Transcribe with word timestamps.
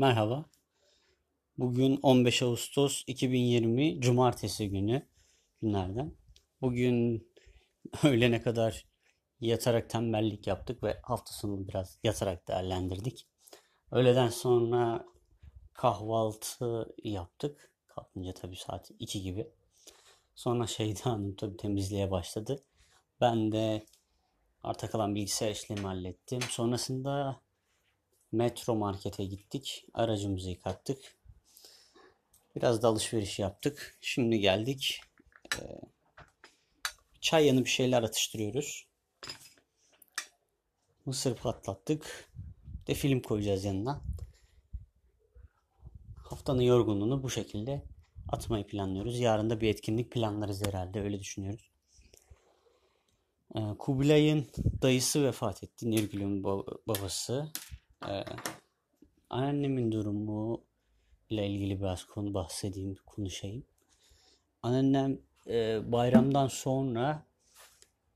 Merhaba. 0.00 0.44
Bugün 1.58 1.98
15 2.02 2.42
Ağustos 2.42 3.04
2020 3.06 4.00
Cumartesi 4.00 4.70
günü 4.70 5.06
günlerden. 5.62 6.14
Bugün 6.60 7.28
öğlene 8.04 8.42
kadar 8.42 8.86
yatarak 9.40 9.90
tembellik 9.90 10.46
yaptık 10.46 10.82
ve 10.82 11.00
hafta 11.02 11.32
sonunu 11.32 11.68
biraz 11.68 11.98
yatarak 12.04 12.48
değerlendirdik. 12.48 13.26
Öğleden 13.90 14.28
sonra 14.28 15.06
kahvaltı 15.72 16.94
yaptık. 17.04 17.72
Kalkınca 17.86 18.34
tabii 18.34 18.56
saat 18.56 18.90
2 18.98 19.22
gibi. 19.22 19.48
Sonra 20.34 20.66
Şeyda 20.66 21.06
Hanım 21.06 21.36
tabii 21.36 21.56
temizliğe 21.56 22.10
başladı. 22.10 22.62
Ben 23.20 23.52
de 23.52 23.86
arta 24.62 24.90
kalan 24.90 25.14
bilgisayar 25.14 25.50
işlemi 25.50 25.80
hallettim. 25.80 26.42
Sonrasında 26.42 27.40
Metro 28.32 28.76
Market'e 28.76 29.24
gittik. 29.24 29.86
Aracımızı 29.94 30.50
yıkattık. 30.50 31.16
Biraz 32.56 32.82
da 32.82 32.88
alışveriş 32.88 33.38
yaptık. 33.38 33.98
Şimdi 34.00 34.40
geldik. 34.40 35.00
Ee, 35.56 35.80
çay 37.20 37.46
yanı 37.46 37.64
bir 37.64 37.70
şeyler 37.70 38.02
atıştırıyoruz. 38.02 38.86
Mısır 41.06 41.34
patlattık. 41.34 42.30
De 42.86 42.94
film 42.94 43.20
koyacağız 43.22 43.64
yanına. 43.64 44.00
Haftanın 46.16 46.62
yorgunluğunu 46.62 47.22
bu 47.22 47.30
şekilde 47.30 47.82
atmayı 48.28 48.66
planlıyoruz. 48.66 49.20
Yarın 49.20 49.50
da 49.50 49.60
bir 49.60 49.68
etkinlik 49.68 50.12
planlarız 50.12 50.66
herhalde. 50.66 51.00
Öyle 51.00 51.20
düşünüyoruz. 51.20 51.70
Ee, 53.54 53.60
Kubilay'ın 53.78 54.46
dayısı 54.82 55.24
vefat 55.24 55.64
etti. 55.64 55.90
Nirgül'ün 55.90 56.44
babası. 56.86 57.52
Ee, 58.08 58.24
anneannemin 59.30 59.92
durumu 59.92 60.64
ile 61.30 61.46
ilgili 61.46 61.80
biraz 61.80 62.04
konu 62.04 62.34
bahsedeyim, 62.34 62.96
konuşayım. 63.06 63.64
Anneannem 64.62 65.18
e, 65.46 65.92
bayramdan 65.92 66.48
sonra 66.48 67.26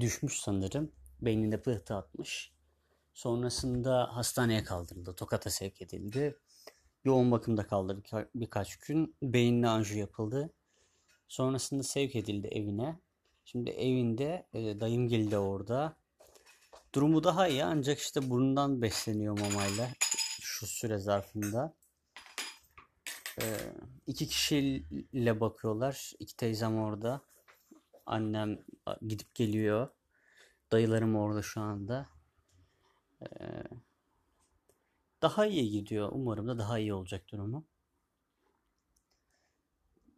düşmüş 0.00 0.40
sanırım. 0.40 0.92
Beyninde 1.22 1.62
pıhtı 1.62 1.94
atmış. 1.94 2.52
Sonrasında 3.14 4.16
hastaneye 4.16 4.64
kaldırıldı. 4.64 5.16
Tokat'a 5.16 5.50
sevk 5.50 5.82
edildi. 5.82 6.38
Yoğun 7.04 7.30
bakımda 7.30 7.66
kaldı 7.66 8.02
birka- 8.02 8.28
birkaç 8.34 8.76
gün. 8.76 9.16
Beyinli 9.22 9.68
anju 9.68 9.98
yapıldı. 9.98 10.52
Sonrasında 11.28 11.82
sevk 11.82 12.16
edildi 12.16 12.46
evine. 12.46 13.00
Şimdi 13.44 13.70
evinde 13.70 14.46
e, 14.54 14.80
dayımgil 14.80 15.30
de 15.30 15.38
orada. 15.38 15.96
Durumu 16.94 17.24
daha 17.24 17.48
iyi 17.48 17.64
ancak 17.64 17.98
işte 17.98 18.30
burnundan 18.30 18.82
besleniyor 18.82 19.38
mamayla 19.38 19.88
şu 20.40 20.66
süre 20.66 20.98
zarfında. 20.98 21.74
Ee, 23.40 23.56
iki 24.06 24.28
kişiyle 24.28 25.40
bakıyorlar. 25.40 26.12
İki 26.18 26.36
teyzem 26.36 26.78
orada. 26.78 27.20
Annem 28.06 28.58
gidip 29.06 29.34
geliyor. 29.34 29.88
Dayılarım 30.72 31.16
orada 31.16 31.42
şu 31.42 31.60
anda. 31.60 32.08
Ee, 33.22 33.62
daha 35.22 35.46
iyi 35.46 35.70
gidiyor. 35.70 36.08
Umarım 36.12 36.48
da 36.48 36.58
daha 36.58 36.78
iyi 36.78 36.94
olacak 36.94 37.28
durumu. 37.28 37.66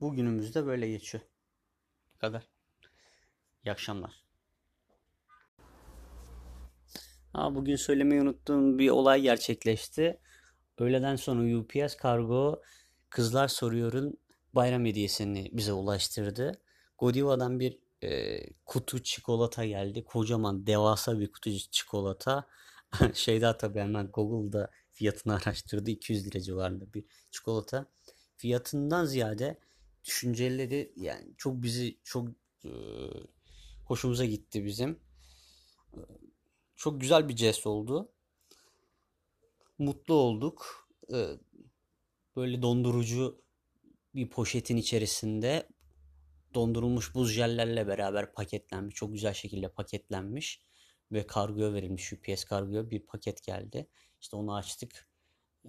Bugünümüz 0.00 0.54
de 0.54 0.66
böyle 0.66 0.88
geçiyor. 0.88 1.24
Bu 2.14 2.18
kadar. 2.18 2.48
İyi 3.64 3.72
akşamlar. 3.72 4.27
Ha, 7.38 7.54
bugün 7.54 7.76
söylemeyi 7.76 8.22
unuttuğum 8.22 8.78
bir 8.78 8.90
olay 8.90 9.20
gerçekleşti. 9.22 10.20
Öğleden 10.78 11.16
sonra 11.16 11.58
UPS 11.58 11.96
Kargo 11.96 12.62
Kızlar 13.10 13.48
Soruyor'un 13.48 14.18
bayram 14.52 14.84
hediyesini 14.84 15.50
bize 15.52 15.72
ulaştırdı. 15.72 16.60
Godiva'dan 16.98 17.60
bir 17.60 17.78
e, 18.02 18.40
kutu 18.66 19.02
çikolata 19.02 19.64
geldi. 19.64 20.04
Kocaman 20.04 20.66
devasa 20.66 21.20
bir 21.20 21.32
kutu 21.32 21.58
çikolata. 21.70 22.46
Şeyda 23.14 23.58
tabii 23.58 23.80
hemen 23.80 24.06
Google'da 24.06 24.70
fiyatını 24.92 25.34
araştırdı. 25.34 25.90
200 25.90 26.26
lira 26.26 26.40
civarında 26.40 26.94
bir 26.94 27.04
çikolata. 27.30 27.86
Fiyatından 28.36 29.04
ziyade 29.04 29.58
düşünceleri 30.04 30.92
yani 30.96 31.34
çok 31.36 31.62
bizi 31.62 31.98
çok 32.04 32.28
e, 32.64 32.70
hoşumuza 33.84 34.24
gitti 34.24 34.64
bizim. 34.64 34.98
Çok 36.78 37.00
güzel 37.00 37.28
bir 37.28 37.36
jest 37.36 37.66
oldu. 37.66 38.12
Mutlu 39.78 40.14
olduk. 40.14 40.88
Ee, 41.12 41.28
böyle 42.36 42.62
dondurucu 42.62 43.42
bir 44.14 44.30
poşetin 44.30 44.76
içerisinde 44.76 45.68
dondurulmuş 46.54 47.14
buz 47.14 47.32
jellerle 47.32 47.86
beraber 47.86 48.32
paketlenmiş. 48.32 48.94
Çok 48.94 49.12
güzel 49.12 49.32
şekilde 49.32 49.68
paketlenmiş 49.68 50.62
ve 51.12 51.26
kargoya 51.26 51.72
verilmiş. 51.72 52.12
UPS 52.12 52.44
kargoya 52.44 52.90
bir 52.90 53.06
paket 53.06 53.42
geldi. 53.42 53.88
İşte 54.20 54.36
onu 54.36 54.54
açtık. 54.54 55.08
Ee, 55.64 55.68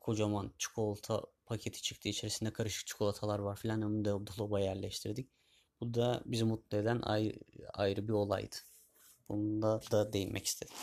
kocaman 0.00 0.52
çikolata 0.58 1.22
paketi 1.46 1.82
çıktı. 1.82 2.08
İçerisinde 2.08 2.52
karışık 2.52 2.86
çikolatalar 2.86 3.38
var 3.38 3.56
filan. 3.56 3.82
Onu 3.82 4.04
da 4.04 4.26
dolaba 4.26 4.60
yerleştirdik. 4.60 5.30
Bu 5.80 5.94
da 5.94 6.22
bizi 6.26 6.44
mutlu 6.44 6.78
eden 6.78 7.00
ayrı, 7.02 7.38
ayrı 7.72 8.08
bir 8.08 8.12
olaydı. 8.12 8.56
Bunda 9.28 9.80
da 9.92 10.12
değinmek 10.12 10.46
istedim. 10.46 10.74